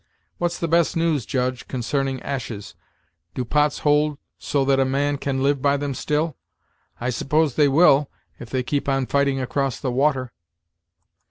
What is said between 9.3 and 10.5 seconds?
across the water."